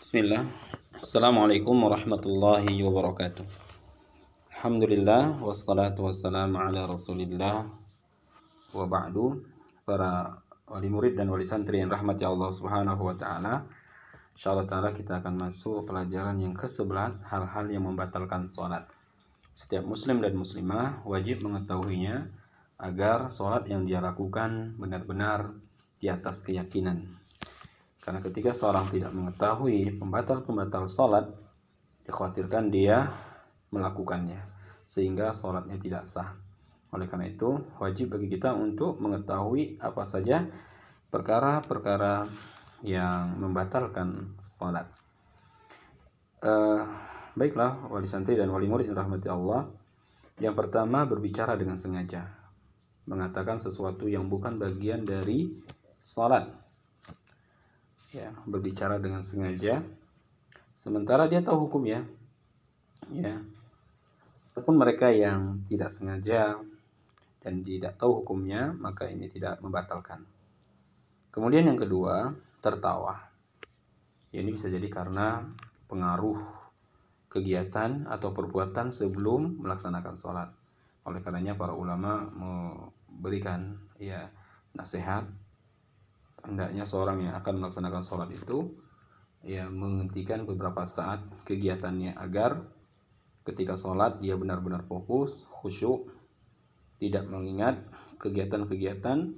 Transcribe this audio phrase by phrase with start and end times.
[0.00, 0.48] Bismillah.
[0.96, 3.44] Assalamualaikum warahmatullahi wabarakatuh.
[4.56, 7.68] Alhamdulillah wassalatu wassalamu ala Rasulillah
[8.72, 9.44] wa ba'du.
[9.84, 10.40] Para
[10.72, 13.68] wali murid dan wali santri yang rahmati Allah Subhanahu wa taala.
[14.32, 18.88] Insyaallah taala kita akan masuk pelajaran yang ke-11 hal-hal yang membatalkan salat.
[19.52, 22.24] Setiap muslim dan muslimah wajib mengetahuinya
[22.80, 25.60] agar salat yang dia lakukan benar-benar
[26.00, 27.20] di atas keyakinan
[28.10, 31.30] karena ketika seorang tidak mengetahui pembatal-pembatal sholat,
[32.02, 33.06] dikhawatirkan dia
[33.70, 34.50] melakukannya,
[34.82, 36.34] sehingga sholatnya tidak sah.
[36.90, 40.42] Oleh karena itu, wajib bagi kita untuk mengetahui apa saja
[41.06, 42.26] perkara-perkara
[42.82, 44.90] yang membatalkan sholat.
[46.42, 46.90] Uh,
[47.38, 49.70] baiklah, wali santri dan wali murid yang rahmati Allah.
[50.42, 52.26] Yang pertama, berbicara dengan sengaja.
[53.06, 55.62] Mengatakan sesuatu yang bukan bagian dari
[56.02, 56.69] sholat
[58.10, 59.82] ya berbicara dengan sengaja.
[60.74, 62.06] Sementara dia tahu hukumnya
[63.12, 63.38] ya.
[64.50, 66.58] Ataupun mereka yang tidak sengaja
[67.40, 70.26] dan tidak tahu hukumnya maka ini tidak membatalkan.
[71.30, 73.30] Kemudian yang kedua tertawa.
[74.30, 75.42] Ya, ini bisa jadi karena
[75.90, 76.38] pengaruh
[77.30, 80.50] kegiatan atau perbuatan sebelum melaksanakan sholat.
[81.06, 84.26] Oleh karenanya para ulama memberikan ya
[84.74, 85.26] nasihat
[86.44, 88.72] hendaknya seorang yang akan melaksanakan sholat itu
[89.40, 92.60] ya menghentikan beberapa saat kegiatannya agar
[93.44, 96.12] ketika sholat dia benar-benar fokus, khusyuk,
[97.00, 97.80] tidak mengingat
[98.20, 99.32] kegiatan-kegiatan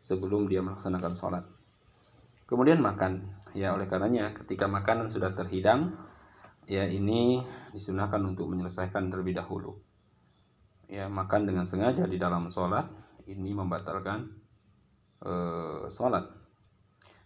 [0.00, 1.44] sebelum dia melaksanakan sholat.
[2.48, 5.92] Kemudian makan, ya oleh karenanya ketika makanan sudah terhidang,
[6.64, 7.44] ya ini
[7.76, 9.76] disunahkan untuk menyelesaikan terlebih dahulu.
[10.88, 12.88] Ya makan dengan sengaja di dalam sholat
[13.28, 14.28] ini membatalkan
[15.24, 16.41] uh, sholat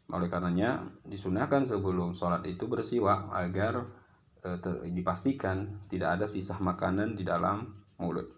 [0.07, 3.91] oleh karenanya disunahkan sebelum sholat itu bersiwak agar
[4.39, 4.49] e,
[4.95, 7.67] dipastikan tidak ada sisa makanan di dalam
[7.99, 8.31] mulut.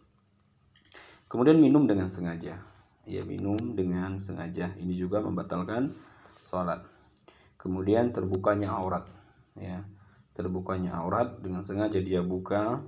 [1.28, 2.56] Kemudian minum dengan sengaja.
[3.04, 4.72] Ya minum dengan sengaja.
[4.80, 5.92] Ini juga membatalkan
[6.40, 6.88] sholat.
[7.60, 9.04] Kemudian terbukanya aurat.
[9.52, 9.84] Ya
[10.38, 12.78] terbukanya aurat dengan sengaja dia buka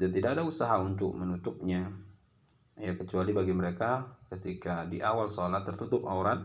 [0.00, 1.92] dan tidak ada usaha untuk menutupnya.
[2.80, 6.40] Ya kecuali bagi mereka ketika di awal sholat tertutup aurat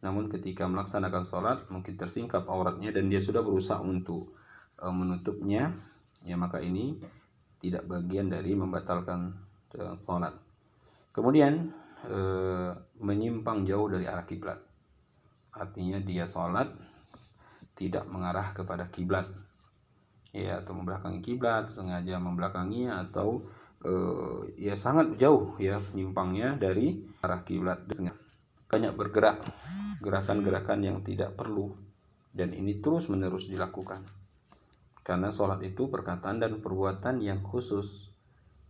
[0.00, 4.32] namun ketika melaksanakan sholat mungkin tersingkap auratnya dan dia sudah berusaha untuk
[4.80, 5.76] e, menutupnya
[6.24, 6.96] ya maka ini
[7.60, 9.36] tidak bagian dari membatalkan
[9.76, 10.32] e, sholat.
[11.12, 11.68] Kemudian
[12.08, 12.18] e,
[13.04, 14.56] menyimpang jauh dari arah kiblat.
[15.52, 16.72] Artinya dia sholat
[17.76, 19.28] tidak mengarah kepada kiblat.
[20.32, 23.44] Ya atau membelakangi kiblat sengaja membelakangi atau
[23.84, 23.92] e,
[24.56, 27.84] ya sangat jauh ya menyimpangnya dari arah kiblat
[28.70, 29.42] banyak bergerak
[30.00, 31.76] gerakan-gerakan yang tidak perlu
[32.30, 34.06] dan ini terus-menerus dilakukan.
[35.02, 38.08] Karena sholat itu perkataan dan perbuatan yang khusus.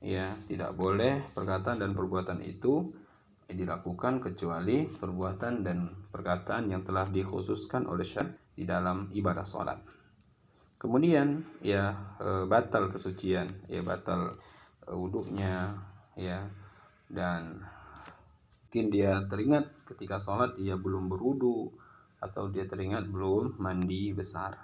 [0.01, 2.89] Ya, tidak boleh perkataan dan perbuatan itu
[3.45, 9.79] dilakukan kecuali perbuatan dan perkataan yang telah dikhususkan oleh syariat di dalam ibadah sholat.
[10.81, 14.41] Kemudian ya e, batal kesucian, ya batal
[14.89, 15.77] e, wuduknya,
[16.17, 16.49] ya
[17.11, 17.61] dan
[18.71, 21.75] mungkin dia teringat ketika sholat dia belum berudu
[22.23, 24.55] atau dia teringat belum mandi besar.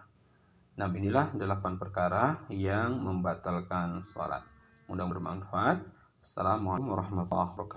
[0.79, 4.47] Nah inilah delapan perkara yang membatalkan sholat.
[4.87, 5.83] Mudah bermanfaat.
[6.23, 7.67] Assalamualaikum warahmatullahi wabarakatuh.